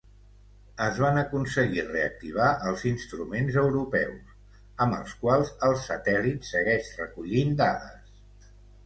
Es 0.83 0.99
van 1.01 1.17
aconseguir 1.21 1.83
reactivar 1.89 2.47
els 2.69 2.85
instruments 2.91 3.57
europeus, 3.63 4.31
amb 4.87 4.97
els 5.01 5.13
quals 5.27 5.53
el 5.69 5.77
satèl·lit 5.83 6.49
segueix 6.53 6.91
recollint 7.03 7.55
dades. 7.61 8.51